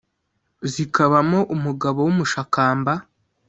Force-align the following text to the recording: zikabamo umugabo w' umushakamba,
zikabamo 0.73 1.39
umugabo 1.55 1.99
w' 2.05 2.11
umushakamba, 2.13 2.93